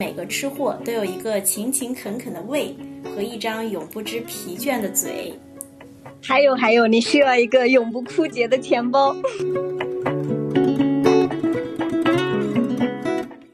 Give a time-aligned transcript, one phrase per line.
[0.00, 2.74] 每个吃货都有一个勤勤恳恳的胃
[3.14, 5.32] 和一张永不知疲倦的嘴。
[6.20, 9.14] 还有还有，你需要一个永不枯竭的钱包。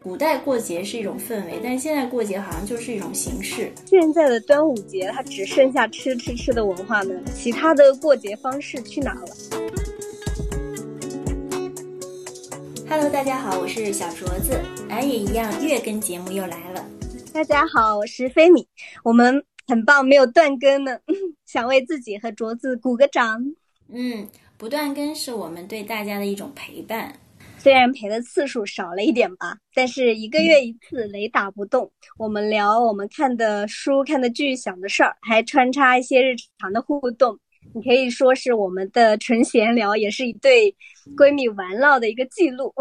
[0.02, 3.70] 古代过节是一种氛围，但是现在过节好像就是一种形式。
[3.84, 9.26] 现在的端午节，它只剩下吃吃吃的文化呢，其他的过节方式去哪了
[12.90, 16.84] ？Hello，大家好，我是小镯子，俺也一样，月更节目又来了。
[17.32, 18.66] 大家好，我是飞米，
[19.04, 20.98] 我们很棒，没有断更呢。
[21.46, 23.40] 想为自己和镯子鼓个掌。
[23.92, 27.14] 嗯，不断更是我们对大家的一种陪伴，
[27.58, 31.88] 虽然陪的次数少了一点吧，但是一个月一次，雷打不动。
[32.18, 37.38] 我们聊我们看的书、看的剧、想的事儿，还穿插一些日常的互动。
[37.72, 40.74] 你可以说是我们的纯闲聊，也是一对
[41.16, 42.74] 闺蜜玩闹的一个记录。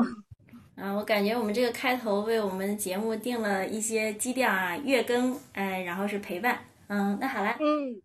[0.76, 6.60] 啊，我感觉我们这个开头为我们节目定了一些基调啊，月更，哎，然后是陪伴。
[6.88, 8.02] 嗯，那好了，嗯。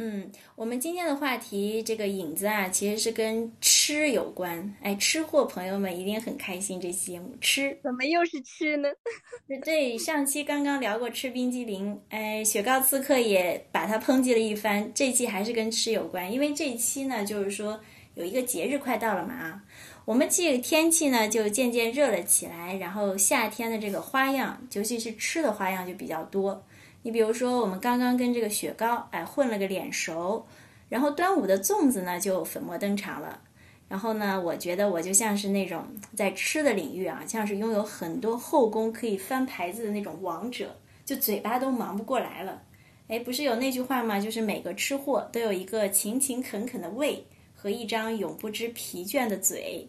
[0.00, 4.72] 嗯，我们今天的话题这个影子啊，其实是跟吃有关。
[4.80, 6.80] 哎，吃货朋友们一定很开心。
[6.80, 8.88] 这期节目吃怎么又是吃呢？
[9.64, 14.88] 对，上期刚刚聊过吃冰激凌，哎，雪糕刺客也把它抨击了一番。
[14.94, 17.80] 这期还是跟吃有关，因为这期呢，就是说
[18.18, 19.62] 有一个节日快到了嘛啊，
[20.04, 26.60] 我们这个天气呢就渐渐热了起来，然后夏天的这个花样，尤其是吃的花样就比较多。
[27.02, 30.44] 你比如说，我们刚刚跟这个雪糕哎混了个脸熟，
[30.88, 33.40] 然后端午的粽子呢就粉墨登场了。
[33.88, 42.62] 然后呢，我觉得我就像是那种在吃的领域啊，像是拥有很多后宫可以翻牌子的那种王者，就嘴巴都忙不过来了。
[43.06, 44.18] 哎，不是有那句话吗？
[44.18, 47.24] 就是每个吃货都有一个勤勤恳恳的胃
[47.60, 49.88] 和一张永不知疲倦的嘴。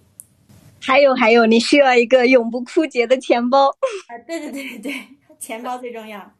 [0.81, 3.67] 还有还有，你需要一个永不枯竭的钱包。
[4.09, 4.93] 啊，对对对对，
[5.39, 6.33] 钱包最重要。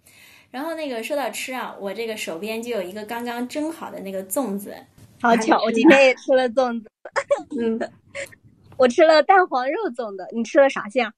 [0.50, 4.76] 然后那个说到吃啊，我这个手边就有一个刚刚蒸好的那个粽子，
[5.22, 6.90] 好巧，我今天也吃了粽子。
[7.62, 7.80] 嗯，
[8.78, 11.12] 我吃了蛋黄肉粽的，你吃了啥馅？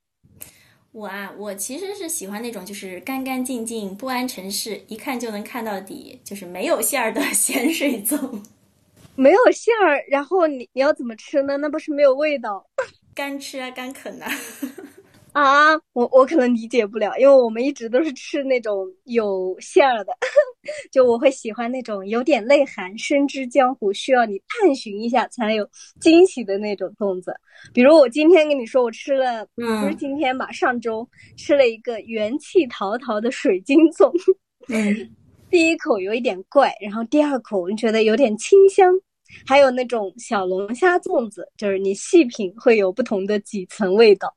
[0.92, 8.42] 我啊，我其实是喜欢那种就是干干净净、不谙尘世，一看就能看到底，就是没有馅儿的 咸水粽。
[9.16, 11.58] 没有馅儿，然后你你要怎么吃呢？
[11.58, 12.66] 那不是没有味道？
[13.14, 14.30] 干吃啊，干啃啊。
[15.34, 20.12] 啊，我我可能理解不了，因为我们一直都是吃那种有馅儿的，
[20.92, 25.66] 就我会喜欢那种有点内涵、深知江湖、需要你探寻一下才有
[26.02, 27.34] 惊喜的那种粽子。
[27.74, 30.52] 比如我今天跟你说，我吃了，不是今天吧？
[30.52, 31.08] 上周
[31.38, 34.12] 吃了一个元气陶陶的水晶粽，
[34.68, 35.16] 嗯，
[35.52, 38.90] 第一口有一点怪，然后第二口你觉得有点清香，
[39.46, 44.34] 还有那种小龙虾粽子，就是你细品会有不同的几层味道。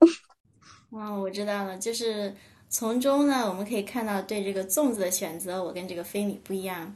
[0.90, 2.34] 哦，我知道了，就是
[2.68, 6.94] 从中呢，我们可以看到对这个粽子的选择，我跟这个飞米不一样。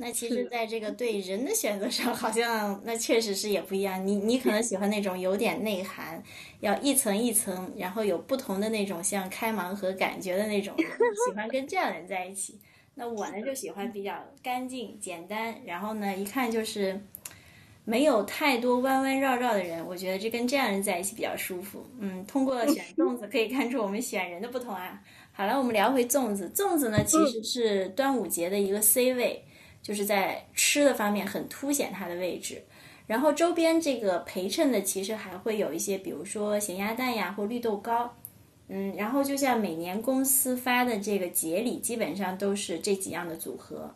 [0.00, 4.06] 那其实，在这个对人的选择上，好像那确实是也不一样。
[4.06, 6.22] 你你可能喜欢那种有点内涵，
[6.60, 12.58] 要一层一层，然后有不同的那种像开盲盒感觉的那种，喜欢跟这样的人在一起。
[12.98, 17.00] 那我呢，就喜欢比较干净简单，然后呢，一看就是。
[17.84, 21.82] 没有太多弯弯绕绕的人，我觉得这跟这样人在一起比较舒服。
[21.98, 25.02] 嗯，通过选 粽子可以看出我们选人的不同啊。
[25.32, 26.50] 好了，我们聊回粽子。
[26.54, 29.42] 粽子呢，其实是端午节的一个 C 位，
[29.80, 32.62] 就是在吃的方面很凸显它的位置。
[33.06, 38.14] 然后周边这个陪衬的，其实还会有一些，比如说咸鸭蛋呀或绿豆糕。
[38.68, 43.94] 嗯，然后就像每年公司发的这个节礼，基本上都是这几样的组合。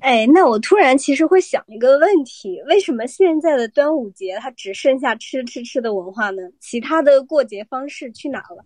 [0.00, 6.42] 哎，那我突然其实会想一个问题：为什么现在的端午节它只剩下吃吃吃的文化呢？
[6.60, 8.64] 其他的过节方式去哪了？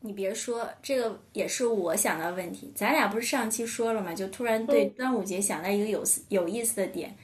[0.00, 2.72] 你别说，这个也是我想到问题。
[2.74, 4.14] 咱俩不是上期说了吗？
[4.14, 7.14] 就突然对端午节想到一个有有意思的点。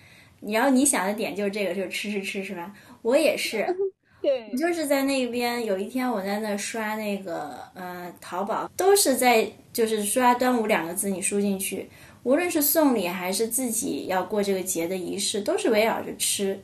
[0.40, 2.74] 然后你想的点就是这个，就是吃吃吃，是吧？
[3.02, 3.66] 我也是。
[4.26, 4.48] 对。
[4.50, 11.88] 你就是在那边有一天我在那刷那个呃淘宝，都是在就是刷“端午”两个字，你输进去。
[12.24, 16.60] 无论是送礼还是自己要过这个节的仪式，都是围绕着吃。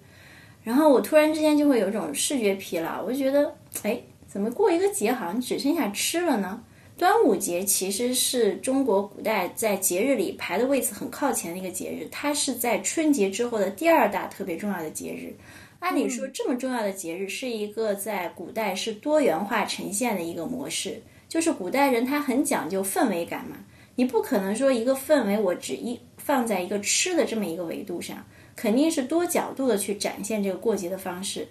[0.64, 6.62] 然后我突然之间就会有一种视觉疲劳，我就觉得，哎，怎么过一个节好像只剩下吃了呢？
[6.99, 15.35] 端午节其实是中国古代在节日里排的位置很靠前的一个节日，它是在春节之后的第二大特别重要的节日。
[15.82, 23.56] 按理说，这么重要的节日是一个在古代是多元化呈现的一个模式，就是古代人他很讲究氛围感嘛。
[23.96, 28.25] 你不可能说一个氛围我只一放在一个吃的这么一个维度上，
[28.55, 31.49] 肯定是多角度的去展现这个过节的方式。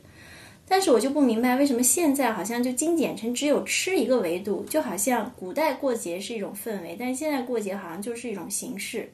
[0.65, 9.11] 但是我就不明白为什么现在好像就精简成只有吃一个维度，就好像古代过节是一种氛围，但是现在过节好像就是一种形式。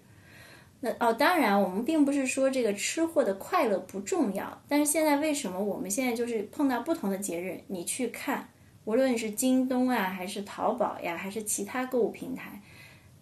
[0.79, 8.49] 那哦，当然我们并不是说这个吃货的快乐不重要，但是现在为什么我们现在就是碰到不同的节日，你去看，
[8.85, 12.61] 无论是京东啊，还是淘宝呀，还是其他购物平台。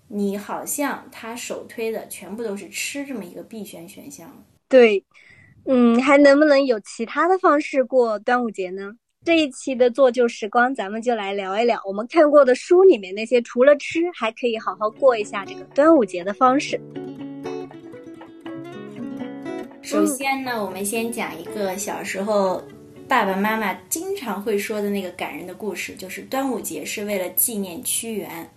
[0.07, 4.43] 你好像他首推的全部都是吃这么一个必选选项。
[4.67, 5.03] 对，
[5.65, 8.91] 嗯，还能不能有其他的方式过端午节呢？
[9.23, 16.79] 这一期的做旧时光，咱们就来聊一聊我们看过的书里面那些除了吃还可以好好过一下这个端午节的方式。
[19.85, 22.59] 首先呢，我们先讲一个小时候
[23.07, 28.49] 爸爸妈妈经常会说的那个感人的故事，就是端午节是为了纪念屈原。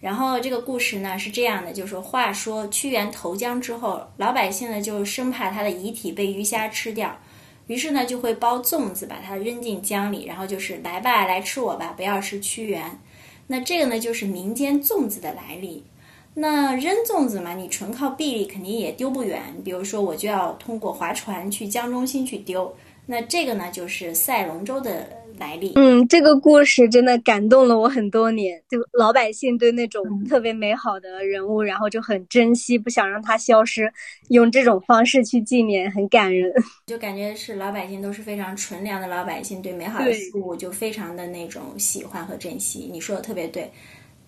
[0.00, 7.16] 然后这个故事呢是这样的，就是话说屈原投江之后，老百姓呢就生怕他的遗体被鱼虾吃掉，
[7.68, 13.00] 于是呢就会包粽子把它扔进江里，然后就是来吧，来吃我吧，不要吃屈原。
[13.46, 15.84] 那这个呢就是民间粽子的来历。
[16.34, 19.40] 那扔粽子嘛，你纯靠臂力肯定也丢不远。
[19.64, 22.74] 比如说我就要通过划船去江中心去丢，
[23.06, 25.08] 那这个呢就是赛龙舟的。
[25.36, 28.62] 来历，嗯，这个故事真的感动了我很多年。
[28.68, 33.92] 就老百姓对那种特别美好的人物，然后就很珍惜，不想让它消失，
[34.28, 36.52] 用这种方式去纪念，很感人。
[36.86, 42.88] 就感觉是老百姓都是非常纯良的老百姓，对美好的事物就非常的那种喜欢和珍惜。
[42.92, 43.68] 你说的特别对，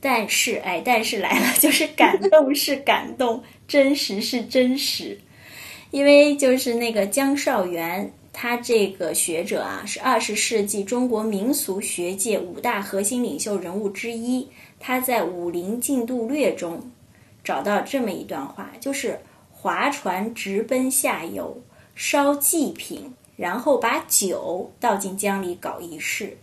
[0.00, 5.18] 但是哎，但是来了， 就是感动是感动，真实是真实，
[5.90, 8.12] 因为就是那个姜绍元。
[8.38, 14.46] 他这个学者啊，是二十世纪中国民俗学界五大核心领袖人物之一。
[14.78, 16.90] 他在《武林进度略》中
[17.42, 19.18] 找到这么一段话，就是
[19.50, 21.62] 划船直奔下游，
[21.94, 26.36] 烧祭品，然后把酒倒进江里搞仪式，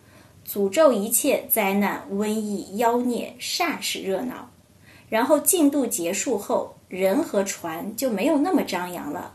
[0.53, 4.51] 诅咒一切灾难、瘟疫、妖孽，煞是热闹。
[5.09, 9.33] 然后进度结束后，人和船就没有那么张扬了，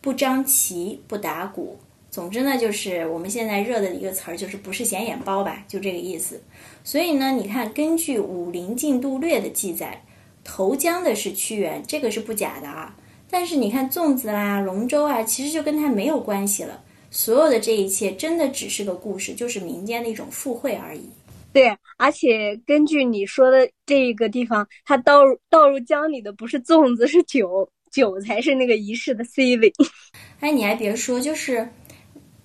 [0.00, 1.76] 不张旗，不打鼓。
[2.08, 6.40] 总之呢，就是我们现在热的一个词儿，就是不是显眼包吧，就这个意思。
[6.84, 10.04] 所以呢，你看，根据《武林进度略》的记载，
[10.44, 12.94] 投江的是屈原，这个是不假的啊。
[13.28, 16.80] 但是你看粽子啦、龙舟啊，其实就跟他没有关系了。
[17.10, 21.08] 所有的这一切，真的只是个故事，就是民间的一种附会而已。
[21.52, 29.72] 对，而且根据你说的这个地方，它倒入倒入江里的不是粽子，是酒，酒才是那个仪式的 C 位。
[30.40, 31.68] 哎，你还别说，就是。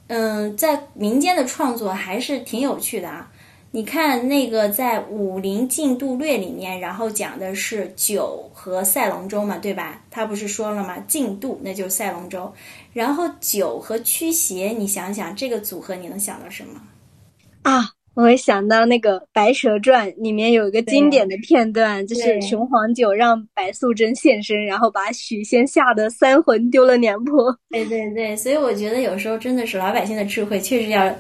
[0.08, 3.32] 嗯，在民间的创作还是挺有趣的啊。
[3.72, 10.04] 你看那个在《武林进度略》里面，然后讲的是酒和赛龙舟嘛，对吧？
[10.12, 11.00] 他不是说了吗？
[11.08, 12.54] 进度那就是赛龙舟，
[12.96, 16.82] 然后酒和驱邪，你想想这个组合，你能想到什么？
[17.64, 17.90] 啊？
[18.14, 27.54] 我会想到那个《白蛇传》里面有一个经典的片段，就是雄黄酒让白素贞现身，然后把许仙吓得三魂丢了两魄。
[27.70, 31.14] 对对对，所以我觉得有时候真的是老百姓的智慧，确实要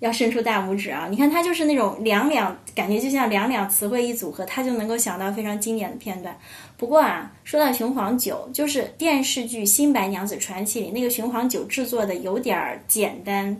[0.00, 1.08] 要伸出大拇指啊！
[1.10, 6.38] 你看他就是那种两两，感觉就像两两词汇一组合，他就能够想到非常经典的片段。
[6.76, 13.56] 不过啊，说到雄黄酒，就是电视剧《新白娘子传奇》里那个雄黄酒制作的有点儿简单。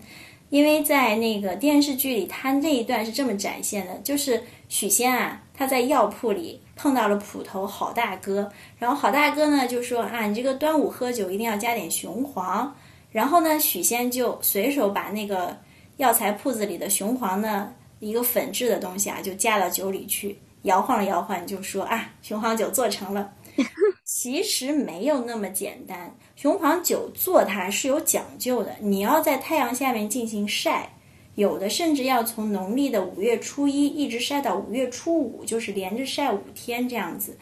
[0.51, 12.75] 因为在那个电视剧里，他那一段是这么展现的：，就是许仙啊，他在药铺里碰到了捕头郝大哥，然后郝大哥呢就说啊，你这个端午喝酒一定要加点雄黄。
[13.11, 15.57] 然后呢，许仙就随手把那个
[15.99, 23.33] 药材铺子里的雄黄呢一个粉质的东西啊，就加到酒里去，摇晃了摇晃，就说啊，雄黄酒做成了。
[24.05, 26.17] 其实没有那么简单。
[26.37, 30.93] 雄黄酒做它是有讲究的，你要在太阳下面进行晒，
[31.35, 37.37] 有的甚至要从农历的五月初一一直晒到五月初五，就是连着晒五天这样子，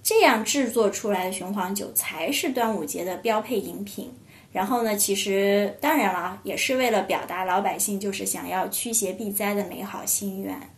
[0.00, 4.12] 这样制作出来的雄黄酒才是端午节的标配饮品。
[4.52, 10.70] 然后呢，其实当然了，也是为了表达老百姓就是想要驱邪避灾的美好心愿。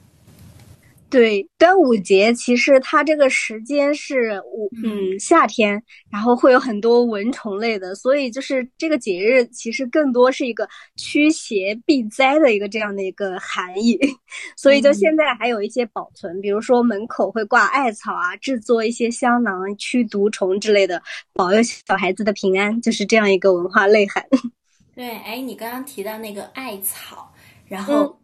[1.13, 10.67] 对，端午节其实它这个时间是五嗯夏天，然后会有很多蚊虫类的，所以就是这个节日其实更多是一个
[10.97, 14.01] 驱邪避灾的一个这样的一个含义。
[14.57, 21.03] 所以就现在还有一些保存，比如说门口会挂艾草啊，制作一些香囊驱毒虫之类的，
[21.35, 24.27] 保佑小孩子的平安，就是这样一个文化内涵。
[24.97, 27.31] 对，哎，你刚刚提到那个艾草，
[27.69, 28.19] 然后。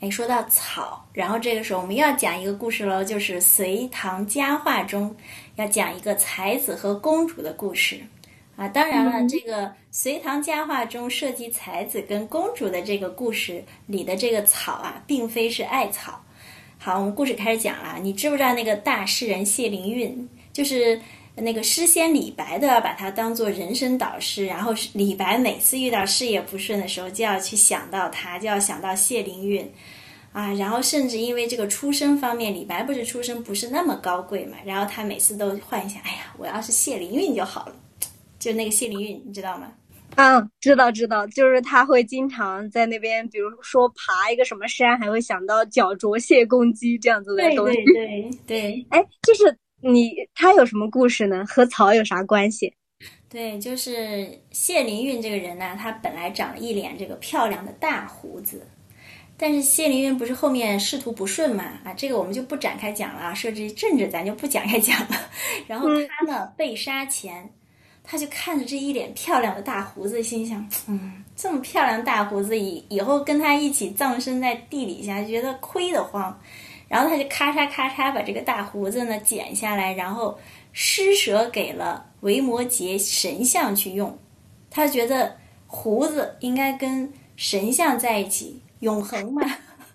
[0.00, 5.14] 哎，说到草，然后这个时候我们又要讲一个故事喽，就是《隋唐佳话》中
[5.56, 7.98] 要讲一个才子和公主的故事。
[8.54, 8.68] 啊。
[8.68, 16.22] 当然了，这个《隋唐佳话》中涉及才子跟公主的这个故事里的这个草啊，并非是艾草。
[16.78, 17.98] 好，我们故事开始讲了。
[18.00, 21.00] 你知不知道那个大诗人谢灵运，就是
[21.40, 24.46] 那个诗仙李白都要把他当做人生导师。
[24.46, 29.70] 然后李白每次遇到事业不顺的时候，就要去想到他，就要想到谢灵运。
[30.30, 37.74] 啊，然后甚至因为这个出身方面，李白不是出身不是那么高贵嘛，然后他每次都幻想，哎呀，我要是谢灵运就好了，
[38.38, 39.72] 就那个谢灵运，你知道吗？
[40.16, 47.76] 嗯，知道知道，就是他会经常在那边，比如说爬一个什么山，还会想到脚着谢公鸡这样子的东西。
[47.84, 51.44] 对对对，哎，就是你他有什么故事呢？
[51.46, 52.72] 和草有啥关系？
[53.28, 58.66] 对，就是谢灵运这个人呢，他本来长了一脸这个漂亮的大胡子。
[59.40, 61.62] 但是谢灵运不是后面仕途不顺嘛？
[61.84, 63.32] 啊，这个我们就不展开讲了啊。
[63.32, 65.10] 涉及政治，咱就不展开讲了。
[65.68, 67.48] 然后他呢被杀前，
[68.02, 76.36] 他就看着这一脸漂亮的大胡子，心想：嗯，这么漂亮大胡子，以以后跟他一起葬身在地底下，觉得亏得慌。
[76.88, 80.38] 然后他就咔嚓咔嚓把这个大胡子呢剪下来，然后
[80.72, 84.18] 施舍给了维摩诘神像去用。
[84.70, 88.62] 他觉得胡子应该跟神像在一起。
[88.80, 89.42] 永恒嘛，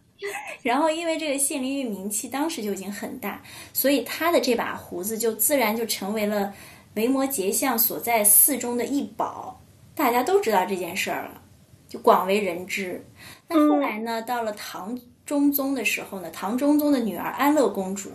[0.62, 6.54] 然后因为这个谢灵运名气当时就已经很大，所以他的这把胡子就自然就成为了
[6.96, 9.58] 维摩诘像所在寺中的一宝，
[9.96, 11.42] 大家都知道这件事儿了，
[11.88, 13.08] 就广为人知。
[13.48, 18.10] 那后来呢，到了唐中宗的时候呢，唐中宗的女儿安乐公主，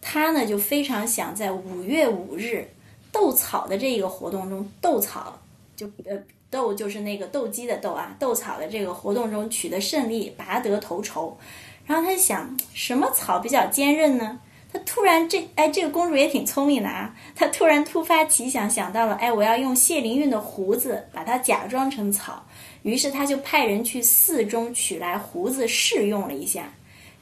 [0.00, 2.68] 她呢就非常想在五月五日
[3.12, 5.38] 斗草的这个活动中斗草，
[5.76, 6.16] 就呃。
[6.50, 11.36] 斗就是那个斗鸡的斗啊，斗草的这个活动中取得胜利，拔得头筹。
[11.84, 14.40] 然后他就想，什么草比较坚韧呢？
[14.72, 17.14] 他突然这哎，这个公主也挺聪明的啊。
[17.34, 22.42] 她突然突发奇想，想到了哎，我要用谢灵运的胡子把它假装成草。
[22.82, 26.72] 于是他就派人去寺中取来胡子试用了一下，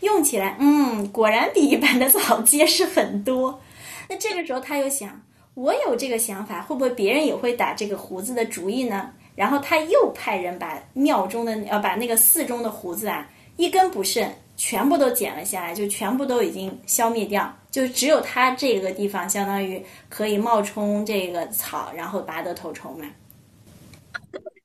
[0.01, 3.61] 用起来，嗯，果然比一般的草结实很多。
[4.09, 5.23] 那这个时候他又想。
[5.55, 9.11] 我有这个想法，会不会别人也会打这个胡子的主意呢？
[9.35, 23.07] 然后他又派人把庙中的呃把那个寺中的胡子啊一根不剩，全部都剪了下来，就全部都已经消灭掉，就只有他这个地方相当于可以冒充这个草，然后拔得头筹嘛。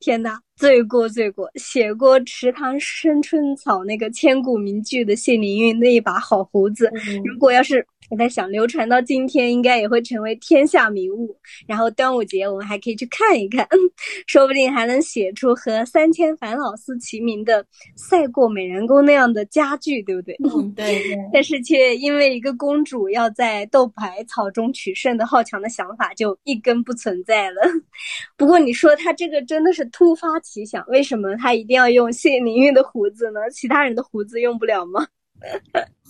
[0.01, 1.49] 天哪，罪过罪过！
[1.55, 6.91] 写过《池塘生春草》那个千古名句的谢灵运那一把好胡子，
[7.23, 7.87] 如果要是。
[8.11, 11.33] 我在想，流传到今天，应该也会成为天下名物。
[11.65, 13.65] 然后端午节，我们还可以去看一看，
[14.27, 17.65] 说不定还能写出和三千烦恼丝齐名的
[17.95, 20.35] 赛过美人宫那样的佳句，对不对？
[20.43, 21.01] 嗯， 对。
[21.31, 27.61] 但是却因为一个公主要在斗百草中取胜的好强的想法，就一根不存在了。
[28.35, 33.39] 不过你说他这个真的是突发奇想，为什么他一定要用谢灵运的胡子呢？
[33.53, 35.07] 其他人的胡子用不了吗？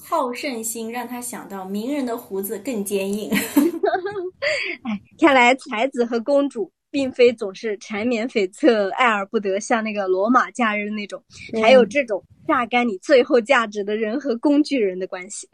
[0.04, 3.30] 好胜心让他想到名人的胡子更坚硬。
[4.84, 11.24] 哎，看来才子和公主并非总是缠绵悱恻、爱而不得，像那个罗马假日那种，
[11.62, 15.48] 还有这种榨干你最后价值的人和工具人的关系。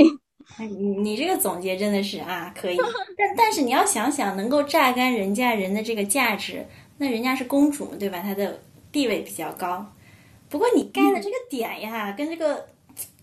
[0.57, 2.77] 哎，你你这个总结真的是啊，可以。
[3.17, 6.65] 但但是你要想想，能够榨干人家人的这个价值，
[6.97, 8.21] 那人家是公主对吧？
[8.21, 8.59] 她的
[8.91, 9.85] 地位比较高。
[10.49, 12.65] 不过你干的这个点呀，跟这个。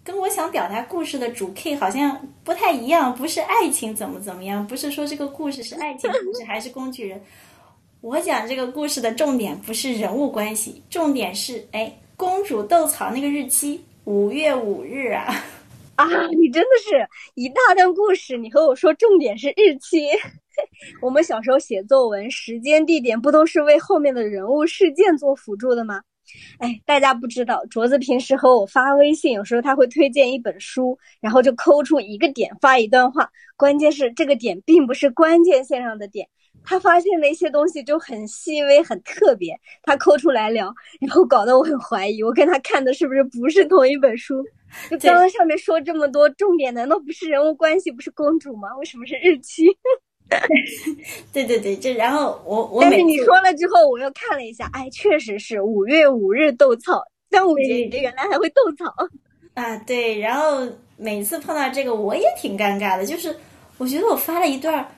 [0.04, 7.18] 跟我想表达故事的主 K 好像不太一样，不是爱情怎么怎么样，不是说这个故事是爱情故事还是工具人。
[8.02, 15.42] 我讲这个故事的重点不是人物关系，重点是哎，公主斗草那个日期五月五日啊！
[15.96, 16.06] 啊，
[16.38, 20.06] 你真的是一大段故事，你和我说重点是日期。
[21.00, 26.02] 我们小时候写作文，时间地点不都是为后面的人物事件做辅助的吗？
[26.59, 33.31] 哎，大家不知道，卓子平时和我发微信，有时候他会推荐一本书，然后就抠出一个点发一段话。
[33.57, 36.28] 关键是这个点并不是关键线上的点，
[36.64, 44.45] 他发现的一些东西就很细微、很特别，他抠出来聊，然后搞得我很怀疑，我跟他看的是不是不是同一本书？
[44.90, 48.76] 就刚刚上面说这么多重点，难道不是人物关系，不是公主吗？
[48.78, 49.66] 为什么是日期？
[51.33, 58.93] 对 对对，这然后我我但是你说了之后，我又看了一下，哎，确实是五月五日斗草，端午节原来还会斗草
[59.54, 59.76] 啊！
[59.78, 60.66] 对，然后
[60.97, 63.37] 每次碰到这个我也挺尴尬的，就是
[63.78, 64.88] 我觉得我发了一段，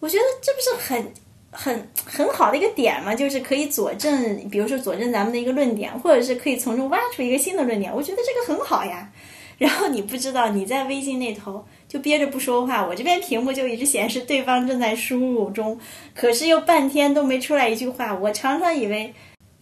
[0.00, 1.12] 我觉得这不是很
[1.50, 3.14] 很很好的一个点吗？
[3.14, 9.10] 就是可以佐证，比如说佐证咱们的一个论点，或者是可以从中挖出一个新的论点，我觉得这个很好呀。
[9.58, 12.86] 然后你不知道你在微信那头就憋着不说话。
[12.86, 15.78] 我这边屏幕就一直显示对方正在输入中，
[16.14, 18.14] 可是又半天都没出来一句话。
[18.14, 19.14] 我常常以为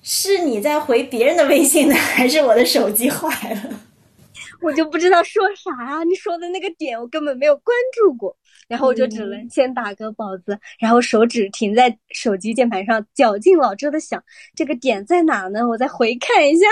[0.02, 3.62] 是你在回别人的微信呢， 还是我的手机坏了？
[4.62, 6.04] 我就不知道说啥啊！
[6.04, 8.34] 你说的那个点我根本没有关注过，
[8.66, 14.22] 然后我就只能先打个宝字，然后手指停在手机键盘上，绞尽脑汁的想
[14.54, 15.68] 这个点在哪呢？
[15.68, 16.66] 我再回看一下。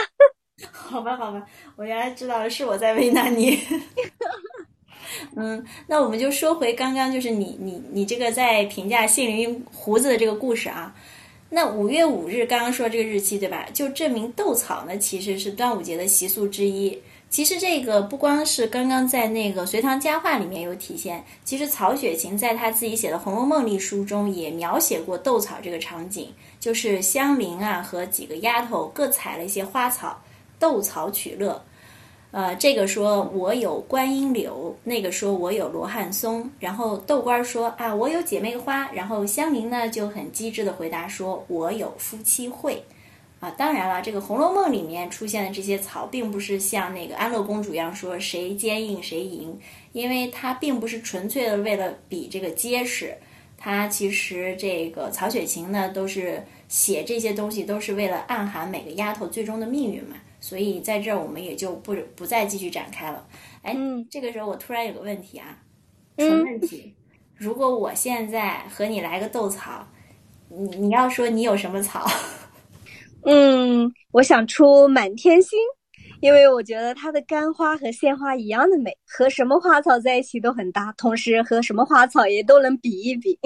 [0.73, 1.45] 好吧，好吧，
[1.77, 3.59] 我原来知道了，是我在为难你。
[5.37, 10.95] 嗯，那我们就说回刚刚，就是你你你这个在评价谢灵运胡子的这个故事啊。
[11.51, 13.67] 那五月五日刚刚说这个日期对吧？
[13.75, 16.99] 就证明斗草呢其实是端午节的习俗之一。
[17.29, 26.29] 其实这个不光是刚刚在那个《隋唐佳话》里面有体现，其实曹雪芹在他自己写的《红楼梦》历书中也描写过斗草这个场景，
[26.61, 30.23] 就是香菱啊和几个丫头各采了一些花草，
[30.59, 31.63] 斗草取乐。
[32.33, 42.83] 呃，这个说我有观音柳，那个说我有罗汉松，然后豆官说啊我有姐妹花，然后香菱呢就很机智的回答说我有夫妻会。
[43.39, 49.59] 啊，当然了，这个《红楼梦》里面出现的这些草，并不是像那个安乐公主一样说谁坚硬谁赢，
[49.93, 53.13] 因为它并不是纯粹的为了比这个结实，
[53.59, 63.25] 它其实这个曹雪芹呢，都是写这些东西都是为了暗含每个丫头最终的命运嘛，所以在这儿我们也就不不再继续展开了。
[63.63, 63.77] 哎，
[64.11, 65.57] 这个时候我突然有个问题啊，
[66.19, 66.93] 纯问题，
[67.37, 69.87] 如果我现在和你来个斗草，
[70.49, 72.05] 你你要说你有什么草？
[73.25, 75.57] 嗯，我想出满天星，
[76.21, 83.39] 因为我觉得它的干花和鲜花一样的美，和什么花草在一起都很搭，同时和什么花草也都能比一比。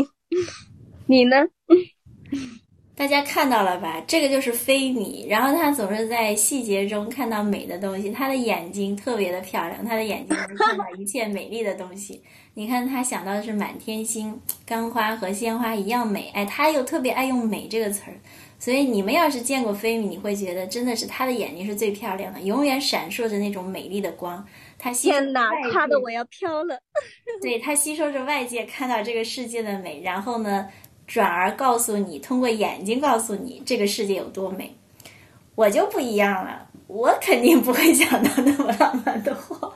[1.06, 1.36] 你呢？
[2.96, 4.02] 大家看到了吧？
[4.06, 12.22] 这个就是菲米，然后他总是在细节中看到美的东西，他的眼睛特别的漂亮，他的眼睛能看到一切美丽的东西。
[12.54, 18.14] 你看他想到的是满天星，干花和鲜花一样美，哎，他又特别爱用“美”这个词儿。
[18.58, 24.42] 所以你们要是见过菲米，你会觉得真的是她的眼睛是最漂亮的，永远闪烁着那种美丽的光。
[24.78, 26.80] 她天哪，夸的我要飘了。
[27.42, 30.66] 对，她吸收着外界看到这个世界的美，然后呢，
[31.06, 34.76] 转而告诉你，通过眼睛告诉你这个世界有多美。
[35.54, 39.72] 我就不一样了，我肯定不会想到那么浪漫的话。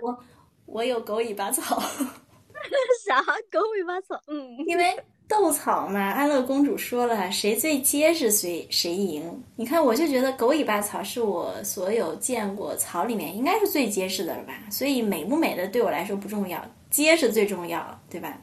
[0.00, 0.18] 我
[0.66, 1.82] 我有狗尾巴草。
[3.04, 4.20] 啥狗尾巴草？
[4.28, 4.96] 嗯，因为。
[5.26, 9.42] 斗草嘛，安乐公主说了，谁最结实谁谁赢。
[9.56, 14.52] 你看，我就觉得狗尾巴草是我所有见过草里面应该是最结实的了吧。
[14.70, 18.38] 所以美不美的对我来说不重要，结实最重要，对吧？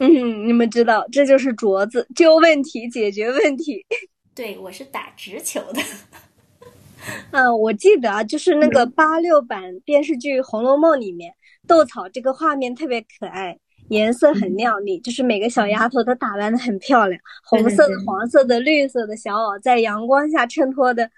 [0.00, 3.84] 嗯，你们知道，这就是镯子，揪问题，解决问题。
[4.34, 5.80] 对，我是打直球的。
[7.30, 11.32] 嗯，我记得啊，就是那个八六版电视剧《红楼梦》里面，
[11.66, 13.56] 斗草这个画面特别可爱。
[13.88, 21.10] 颜色很亮丽，就是每个小丫头都打扮的很漂亮，红色的、黄色的、绿色的小袄在阳光下衬托的，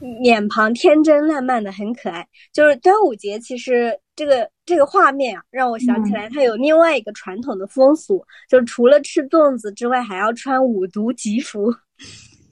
[0.00, 2.26] 脸庞天真烂漫的，很可爱。
[2.52, 11.74] 就是端午节，其实这个这个画面啊，让我想起来它有另外一个传统的风俗，就是除了吃粽子之外，还要穿五毒吉服。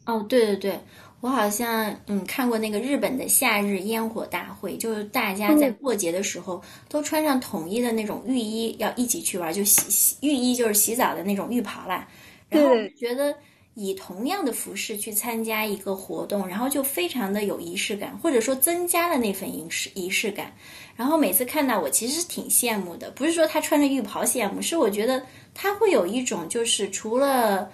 [0.07, 0.81] 哦，对对对。
[1.21, 12.09] 我好像嗯看过那个日本的夏日烟火大会，就是大家在过节的时候都穿上统一的那种浴衣，要一起去玩，就洗洗浴衣就是洗澡的那种浴袍啦。
[12.49, 13.33] 然后觉得
[13.75, 20.55] 以同样的服饰去参加一个活动，然后就非常的有仪式感，或者说增加了那份仪式仪式感。
[20.97, 27.71] 然后每次看到我其实挺羡慕的，不是说他穿着浴袍羡慕，是我觉得他会有一种就是除了。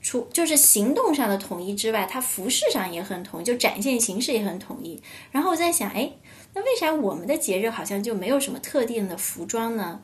[0.00, 4.98] 除就是行动上的统一之外，它服饰上也很统一，就展现形式也很统一。
[5.32, 6.10] 然后我在想，哎，
[6.54, 10.00] 那为啥我们的节日好像就没有什么特定的服装呢？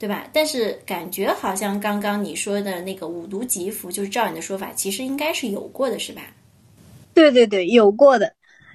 [0.00, 0.26] 对吧？
[0.32, 6.22] 但是感觉好像刚刚你说的那个五毒吉服，就是照你的说法，其实应该是有过的，是吧？
[7.12, 8.32] 对对对，有过的。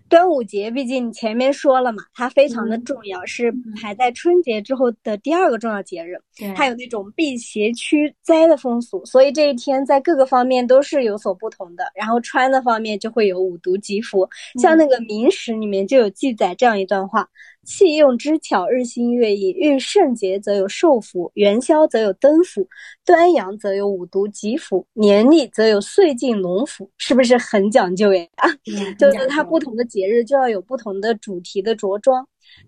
[0.08, 6.16] 端午节，毕竟前面说了嘛，它非常的重要，是排在春节之后的第二个重要节日。
[6.56, 11.86] 它有那种辟邪驱灾的风俗，所以这一天在各个方面都是有所不同的。
[11.96, 14.30] 然后穿的方面就会有五毒吉服，
[14.62, 17.28] 像那个《明史》里面就有记载这样一段话。
[17.65, 19.51] 器用之巧，日新月异。
[19.51, 22.65] 遇圣节则有寿服，元宵则有灯符，
[23.04, 28.25] 端阳则有五毒吉符，年历则有岁进龙符，是不是很讲究呀？
[28.97, 32.25] 就是它不同的节日就要有不同的主题的着装。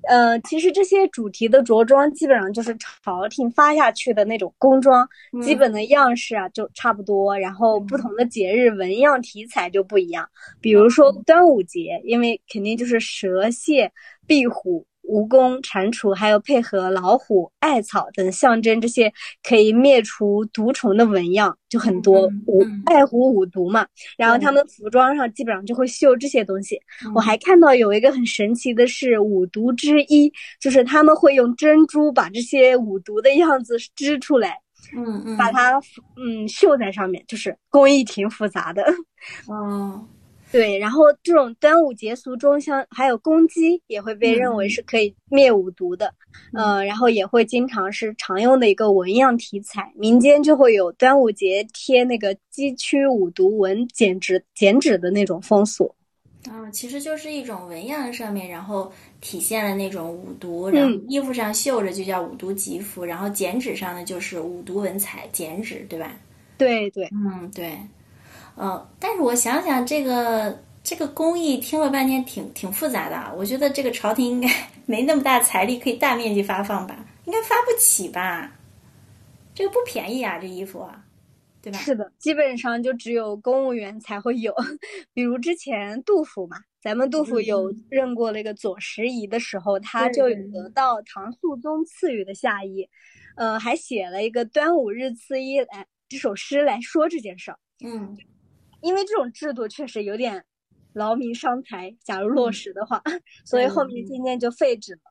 [0.07, 5.07] 呃，其实这些主题的着装基本上就是朝廷发下去的那种工装，
[5.41, 7.37] 基本的样式啊就差不多。
[7.37, 10.27] 然后不同的节日纹样题材就不一样。
[10.61, 13.91] 比如说端午节，因为肯定就是蛇蟹。
[14.27, 19.11] 壁虎、蜈蚣、蟾蜍，还有配合老虎、艾草等象征这些
[19.47, 23.87] 可以灭除毒虫的纹样，就很多五艾虎五毒嘛。
[24.17, 26.77] 然后他们服装上基本上就会绣这些东西。
[27.15, 34.57] 我还看到有一个很神奇的是五毒之一，就是他们会用珍珠把这些五毒的样子织出来，
[34.95, 35.79] 嗯嗯，把它
[36.17, 38.83] 嗯绣在上面，就是工艺挺复杂的。
[39.47, 40.05] 哦。
[40.51, 46.13] 对，然后这种端午节俗中，像还有公鸡，也会被认为是可以灭五毒的，
[46.53, 55.93] 嗯，然后也会经常是常用的一个纹样题材，民间就会有端午节贴那个鸡驱五毒纹剪纸剪纸的那种风俗。
[56.47, 66.15] 啊，其实就是一种纹样上面，然后体现了那种五毒，然后衣服上绣着就叫五毒吉服，然后剪纸上呢就是五毒文采剪纸，对吧？
[66.57, 67.77] 对对，嗯对。
[68.59, 73.35] 嗯，但是我想想，这个这个工艺听了半天挺挺复杂的。
[73.37, 74.49] 我觉得这个朝廷应该
[74.87, 77.05] 没那么大财力可以大面积发放吧？
[77.25, 78.51] 应该发不起吧？
[79.53, 80.87] 这个不便宜啊，这衣服，
[81.61, 81.77] 对吧？
[81.79, 84.53] 是的，基本上就只有公务员才会有。
[85.13, 92.87] 比如之前杜甫嘛，咱们杜甫有任过那个左拾遗的时候，他就有得到唐肃宗赐予的下衣，
[93.35, 97.59] 呃，还写了一个《端午日赐衣》来这首诗来说这件事儿。
[97.83, 98.17] 嗯。
[98.87, 100.45] 因为这种制度确实有点
[100.93, 103.03] 劳民伤财，假如落实的话，
[103.45, 105.01] 所以后面渐渐就废止了。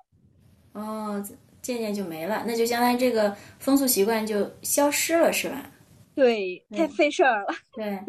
[0.73, 1.23] 哦，
[1.61, 5.71] 渐渐就没了，那就相当于这个风俗习惯就消失了，是吧？
[6.15, 7.49] 对，太费事儿了。
[7.75, 8.01] 对，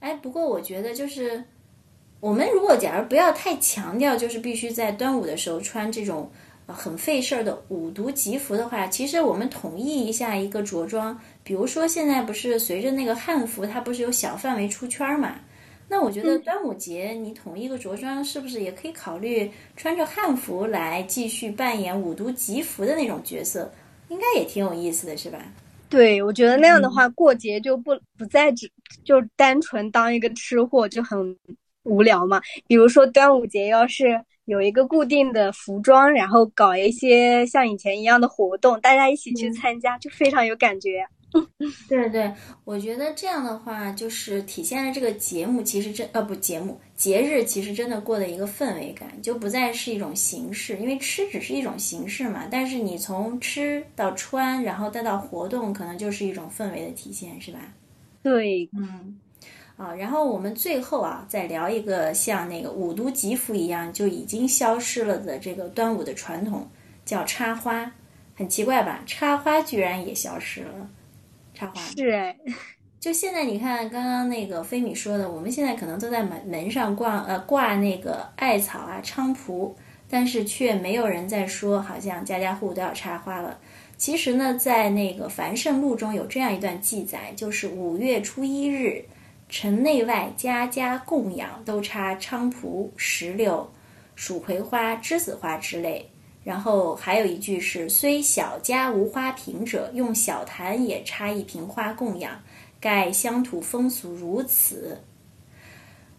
[0.00, 1.44] 哎，不过我觉得就是
[2.18, 6.32] 我们如果假如不要太强调，就是必须在端午的时候穿这种
[6.72, 11.18] 很费事儿的五毒吉服的话，其实我们统一一下一个着装。
[11.44, 15.36] 比如说，现在不是随着那个汉服，它不是有小范围出圈嘛？
[15.88, 23.70] 那我觉得端午节你统一个着装，是不是也可以考虑穿着汉服来继续扮演五毒吉服的那种角色？
[24.08, 25.38] 应该也挺有意思的，是吧？
[25.90, 28.70] 对，我觉得那样的话，过节就不不再只
[29.04, 31.36] 就单纯当一个吃货就很
[31.82, 32.40] 无聊嘛。
[32.66, 41.06] 比如说端午节要是有一个固定的服装，然后搞一些像以前一样的活动，大家一起去参加，就非常有感觉。
[41.88, 42.30] 对对，
[42.62, 52.46] 我觉得这样的话，就是体现了这个节目其实真呃不节目节日其实真的过的一个氛围感，就不再是一种形式，因为吃只是一种形式嘛。
[52.50, 57.60] 但是你从吃到穿，然后再到活动，可能就是一种氛围的体现，是吧？
[58.22, 59.18] 对，嗯，
[59.76, 66.68] 啊，然后我们最后啊，再聊一个像那个五毒吉服一样就已经消失了的这个端午的传统，
[67.04, 67.92] 叫插花，
[68.36, 69.02] 很奇怪吧？
[69.06, 70.88] 插花居然也消失了。
[71.54, 72.36] 插花是哎，
[73.00, 79.76] 就现在你看，刚刚那个飞米说的，我们现在可能都在门门上挂呃挂那个艾草啊菖蒲，
[80.08, 83.58] 但是却没有人在说，好像家家户户都要插花了。
[83.96, 89.04] 其实呢，在那个《繁盛录》中有这样一段记载，就是五月初一日，
[89.52, 93.70] 城内外家家供养都插菖蒲、石榴、
[94.16, 96.08] 蜀葵花、栀子花之类。
[96.42, 102.40] 然后还有一句是：“虽小家无花瓶者，用小坛也插一瓶花供养。
[102.80, 104.98] 盖乡土风俗如此。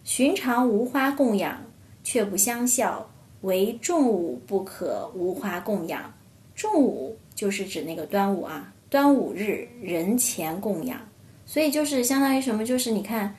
[0.03, 1.59] 寻常无花供养，
[2.03, 3.09] 却不相效。
[3.41, 6.13] 唯重午不可无花供养。
[6.53, 11.01] 重午就是指那个端午啊，端午日人前供养。
[11.53, 12.65] 所以就是相当于什么？
[12.65, 13.35] 就是你看。”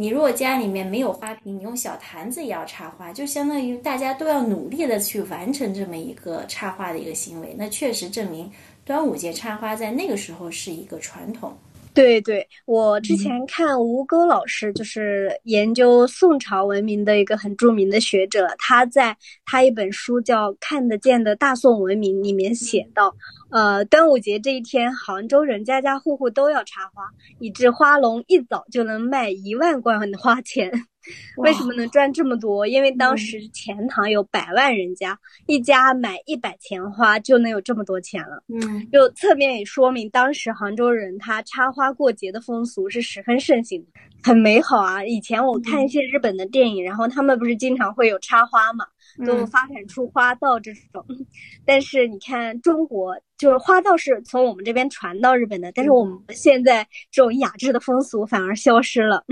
[0.00, 7.52] 你如果家里面没有花瓶，你用小坛子也要插花，就相当于大家都要努力的去完成这么一个插花的一个行为。
[7.58, 8.48] 那确实证明
[8.84, 11.52] 端午节插花在那个时候是一个传统。
[11.98, 23.12] 对对，我之前看吴钩老师，就是研究宋朝文明的一个很著名的学者，他在他一本书叫《看得见的大宋文明》里面写到，
[23.50, 27.02] 呃，端午节这一天，杭州人家家户户都要插花，
[27.40, 30.70] 以致花农一早就能卖一万贯的花钱。
[31.38, 32.66] 为什么能赚这么多？
[32.66, 38.42] 因为当时钱塘有百万人家，一家买一百钱花就能有这么多钱了。
[38.48, 43.88] 嗯，就侧面也说明当时杭州人他插花过节的风俗是十分盛行的，
[44.22, 45.04] 很美好啊。
[45.04, 48.84] 以前我看一些日本的电影，然后他们不是经常会有插花嘛，
[49.26, 51.04] 都发展出花道这种。
[51.64, 59.24] 但是你看中国，就是花道是从我们这边传到日本的，但是我们现在这种雅致的风俗反而消失了。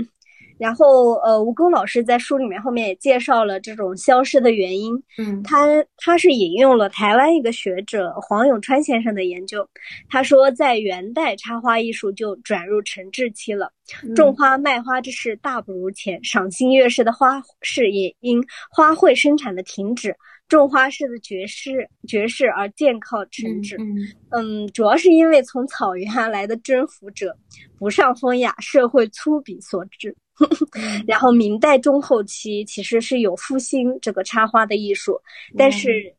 [0.57, 4.93] 然后，呃，吴钩老师在书里面后面也介绍了这种消失的原因。
[5.17, 5.67] 嗯，他
[5.97, 9.67] 他是引用了台湾一个学者黄永川先生的研究。
[10.09, 13.71] 他说，在元代插花艺术就转入沉滞期了，
[14.15, 20.15] 种花卖花之事大不如前，赏心悦事的花市也因花卉生产的停止，
[20.47, 23.77] 种花式的爵士爵士而渐靠成制。
[23.79, 23.97] 嗯
[24.31, 27.37] 嗯，主要是因为从草原来的征服者
[27.77, 30.15] 不上风雅、社会粗鄙所致。
[31.07, 35.19] 然后明代中后期其实是有复兴这个插花的艺术，
[35.57, 36.13] 但是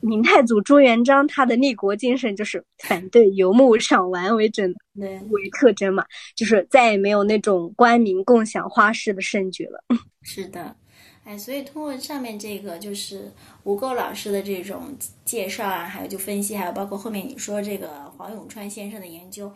[0.00, 9.82] 明太祖朱元璋他的立国精神就是反对游牧赏玩为准对，为特征嘛，就是再也没有那种官民共享花式的盛举了。
[10.22, 10.76] 是的。
[11.24, 13.30] 哎，所以通过上面这个就是
[13.62, 14.92] 吴垢老师的这种
[15.24, 19.48] 介绍啊，还有就分析，还有包括后面你说这个黄永川先生的研究，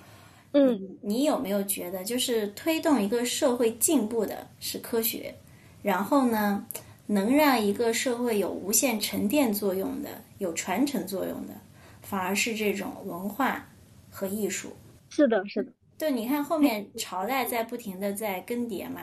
[0.58, 5.34] 嗯，你有没有觉得，就是推动一个社会进步的是科学，
[5.82, 6.66] 然后呢，
[7.08, 11.52] 能让一个社会有无限沉淀作用的、有传承作用的，
[12.00, 13.68] 反而是这种文化
[14.10, 14.70] 和艺术。
[15.10, 19.02] 是的，是的，对，你看后面朝代在不停的在更迭嘛，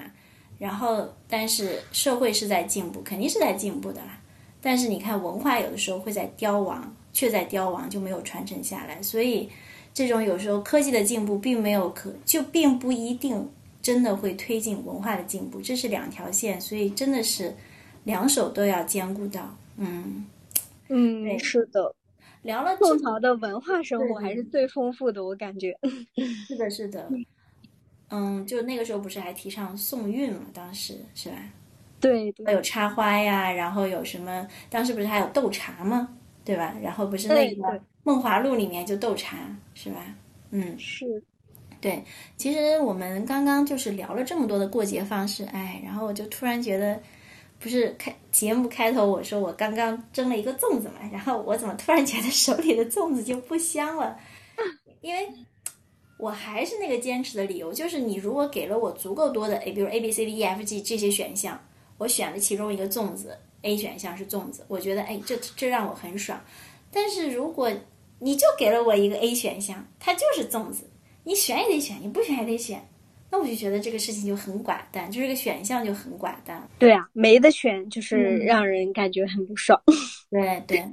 [0.58, 4.20] 然后但是社会是在进步，肯定是在进步的啦。
[4.60, 9.02] 但是你看文化有的时候会在凋亡，却在凋亡，就没有传承下来。
[9.04, 9.50] 所以
[9.94, 13.50] 这种有时候科技的进步并没有可，就并不一定
[13.82, 17.56] 真的会推进文化的进步，这是两条线，所以真的是
[18.06, 19.56] 两手都要兼顾到。
[19.78, 20.26] 嗯，
[20.90, 21.94] 嗯，对是的。
[22.42, 25.78] 聊了宋朝的文化生活还是最丰富的，我感觉。
[26.46, 27.10] 是的，是的，
[28.10, 30.42] 嗯，就那个时候不是还提倡宋韵嘛？
[30.54, 31.38] 当时是吧？
[32.02, 34.46] 对对有插花呀，然后有什么？
[34.70, 36.18] 当时不是还有斗茶吗？
[36.44, 36.76] 对吧？
[36.82, 39.38] 然后不是那个梦华录》里面就斗茶
[39.74, 40.06] 是吧？
[40.52, 41.06] 嗯，是，
[41.82, 42.04] 对。
[42.38, 47.02] 其实我们刚刚就是聊了这么多的过节方式，哎，然后我就突然觉得，
[47.60, 54.20] 不是开节目开头我说我刚刚蒸了一个粽子嘛，然后我怎么突然觉得手里的粽子就不香了？
[55.02, 55.28] 因为
[56.18, 61.60] 我还是那个坚持的理由，就是你如果给了我足够多的 A，比如 A B C D E F G 这些选项，
[61.98, 66.40] 我选了其中一个粽子，A 选项是粽子，我觉得哎，这这让我很爽。
[66.92, 67.72] 但是如果
[68.24, 70.86] 你就给了我一个 A 选项，它就是粽子，
[71.26, 72.88] 你选也得选，你不选也得选，
[73.30, 76.66] 那我就觉得这个事情就很寡淡，就是这个选项就很寡淡。
[76.80, 79.78] 对啊，没得选，就是嗯让人感觉很不爽。
[80.32, 80.84] 对对，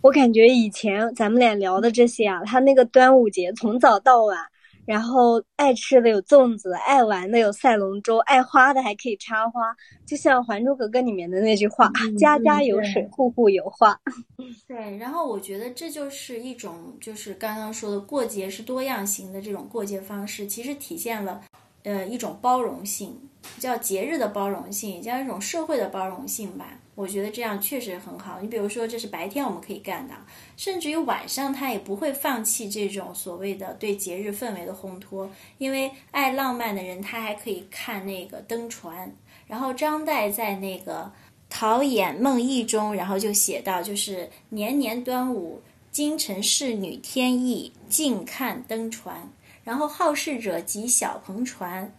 [0.00, 4.38] 我感觉以前咱们俩聊的这些啊，他那个端午节从早到晚，
[4.84, 13.96] 然后爱吃的有粽子，爱玩的有赛龙舟，爱花的还可以插花，就像《还珠格格》里面的那句话：“嗯家家有水，户户有花。
[14.66, 21.40] 对，然后我觉得这就是一种，就是刚刚说的过节是多样型的这种过节方式，其实体现了，
[21.84, 23.16] 呃，一种包容性，
[23.58, 26.78] 叫节日的包容性，也叫一种社会的包容性吧。
[26.94, 28.40] 我觉得这样确实很好。
[28.40, 30.14] 你比如说，这是白天我们可以干的，
[30.56, 39.14] 甚至于晚上他也不会放弃这种所谓的对节日氛围的烘托，因为爱浪漫的人他还可以看那个登船。
[39.46, 41.12] 然后张岱在那个。
[41.54, 49.30] 《陶冶梦忆》中，然后就写到，就是年年端午，京城侍女天意，尽看登船。
[49.62, 51.94] 然后好事者及小篷船，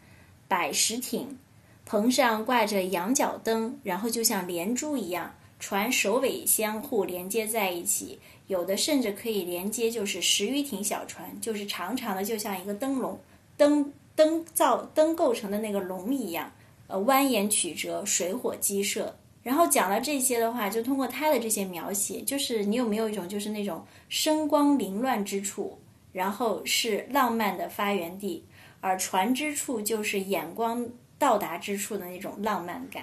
[0.47, 1.37] 百十挺，
[1.85, 13.19] 棚上挂着羊角灯，然后就像连珠一样，船首尾相互连接在一起，有的甚至可以连接，就是十余挺小船，就是长长的，就像一个灯笼、
[13.57, 16.51] 灯灯造灯构成的那个笼一样，
[16.87, 19.15] 呃，蜿蜒曲折，水火鸡射。
[19.41, 25.77] 然后讲了这些的话，就通过他的这些描写，就是你有没有一种就是那种声光凌乱之处，
[26.13, 28.45] 然后是浪漫的发源地，
[28.79, 30.87] 而船之处就是眼光
[31.23, 33.01] 到达之处的那种浪漫感。”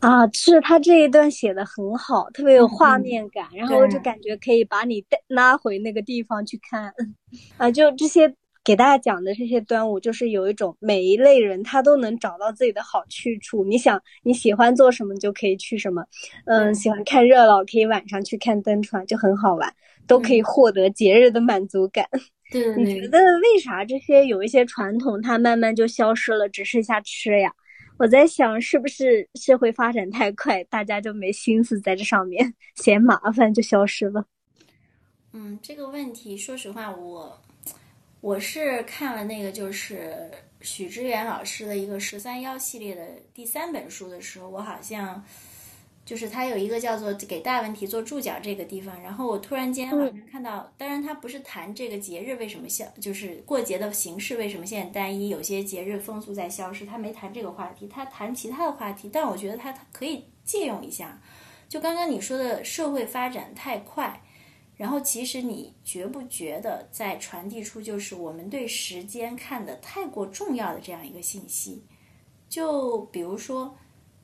[0.00, 6.92] 啊，是他这一段写的很好，特别有画嗯面感，然后就感觉可以把你带拉回那个地方去看。
[7.56, 13.64] 啊，就这些给大家讲的这些端午，就是有一种每一类人他都能找到自己的好去处。
[13.64, 16.04] 你想你喜欢做什么就可以去什么，
[16.44, 19.74] 嗯，喜欢看热闹可以晚上去看灯船，就很好玩，
[20.06, 22.06] 都可以获得节日的满足感。
[22.50, 27.52] 对对你觉得为啥这些有一些传统它慢慢就消失了，只剩下吃呀？
[27.98, 34.24] 我在想，是不是社会发展太快，大家就没心思在这上面， 嫌麻烦就消失了？
[35.32, 37.40] 嗯，这个问题，说实话，我
[38.20, 40.30] 我是看了那个就是
[40.60, 45.22] 许知远老师的一个十三幺系列的第三本书的时候，我好像
[46.08, 61.20] 就是它有一个叫做给大问题做注脚这个地方，然后我突然间好像看到，当然它不是谈这个节日为什么消，就是过节的形式为什么现在单一，有些节日风俗在消失，他没谈这个话题，他谈其他的话题，但我觉得他他可以借用一下，
[61.68, 64.22] 就刚刚你说的社会发展太快。
[64.78, 71.82] 然后，其实你觉不觉得在传递出就是我们对时间看得太过重要的这样一个信息？
[72.48, 73.76] 就比如说，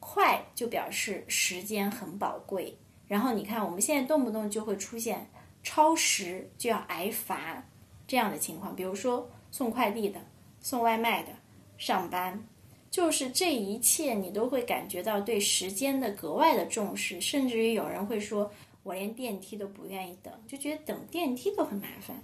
[0.07, 2.77] 快就表示时间很宝贵，
[3.09, 5.31] 然后你看，我们现在动不动就会出现
[5.63, 7.65] 超时就要挨罚
[8.07, 10.21] 这样的情况，比如说送快递的、
[10.61, 11.31] 送外卖的、
[11.79, 12.47] 上班，
[12.91, 22.23] 就是这一切你都会感觉到对时间的格外的重视，甚至于有人会说，我连电梯都不愿意等，就觉得等电梯都很麻烦。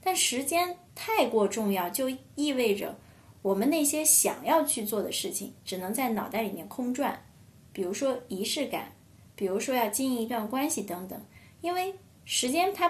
[0.00, 2.98] 但时间太过重要，就意味着
[3.42, 7.24] 我们那些想要去做的事情，只能在脑袋里面空转，
[7.72, 8.92] 比如说仪式感。
[9.34, 11.16] 比如说要经营一段关系等等，
[11.60, 12.88] 因为时间它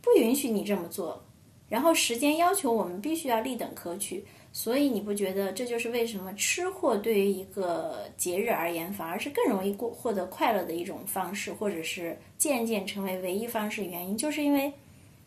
[0.00, 1.22] 不允许你这么做，
[1.68, 13.84] 然后时间要求我们必须要立等可取，所以你不觉得这就是为什么吃货对于一个节日而言反而是更容易过获得快乐的一种方式，或者是渐渐成为唯一方式？
[13.84, 14.72] 原因就是因为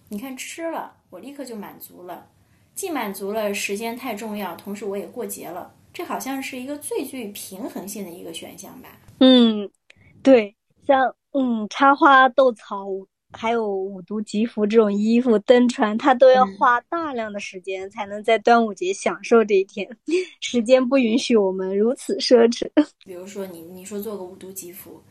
[0.09, 2.27] 你看吃了，我立刻就满足了，
[2.75, 8.89] 既满足了时间太重要，同时我也过节了，这好像是一个最具平衡性的一个选项吧？
[9.19, 9.69] 嗯，
[10.21, 10.55] 对。
[10.85, 12.87] 像嗯，插花、斗草，
[13.31, 19.87] 还有五毒吉服这种衣服登船，它都要花大量的时间才能在端午节享受这一天。
[20.41, 22.69] 时间不允许我们如此奢侈。
[23.05, 25.01] 比如说，你你说做个五毒吉服，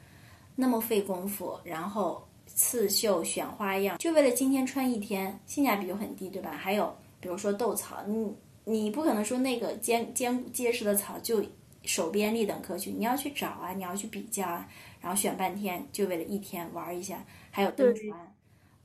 [0.54, 6.50] 那么费功夫，然后刺绣、选花样，就为了今天穿一天，性价比就很低，对吧？
[6.50, 11.42] 还有比如说斗草，你你不可能说那个坚坚结实的草就
[11.84, 14.68] 手边立等可取，你要去找啊，你要去比较啊。
[15.00, 18.34] 然后选半天，就为了一天玩一下，还有登船，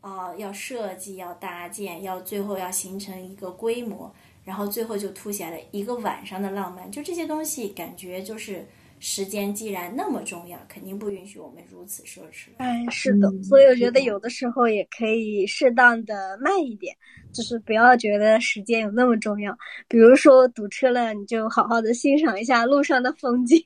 [0.02, 4.12] 啊，要设计，要搭建，要最后要形成一个规模，
[4.44, 6.92] 然后最后就凸显了一个晚上的浪漫。
[6.92, 8.66] 就这些东西，感觉就是
[9.00, 12.50] 时间既然那么重要，肯定不允许我们如此奢侈。
[12.58, 16.96] 哎，是的，所以我觉得有的时候也可以适当的慢一点，
[17.32, 19.56] 就是不要觉得时间有那么重要。
[19.88, 23.64] 比如说堵车了，你就好好的欣赏一下路上的风景。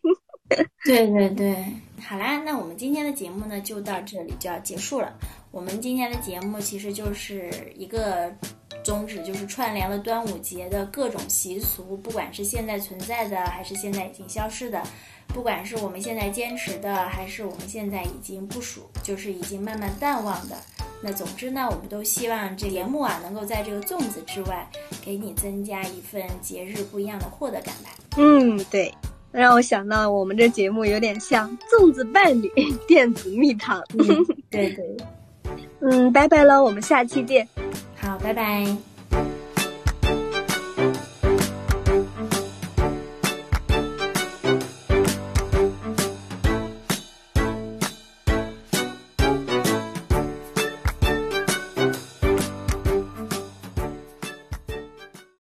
[0.84, 1.56] 对对对，
[2.02, 5.18] 好啦，那我们今天的节目呢就到这里就要结束了。
[5.50, 8.34] 我们今天的节目其实就是一个
[8.84, 14.84] 宗旨，就是串联了端午节的各种习俗，不管是现在存在的，还是现在已经消失的，
[15.28, 20.56] 不管是我们现在坚持的，还是我们现在已经不属，就是已经慢慢淡忘的。
[21.02, 24.70] 那总之呢，我们都希望这节目啊，能够在这个粽子之外，
[25.02, 27.90] 给你增加一份节日不一样的获得感吧。
[28.18, 28.94] 嗯，对。
[29.32, 32.52] 让我想到我们这节目有点像粽子伴侣
[32.86, 33.82] 电子蜜糖。
[34.50, 34.98] 对 对，
[35.80, 37.48] 嗯，拜拜喽，我们下期见。
[37.96, 38.91] 好，拜拜。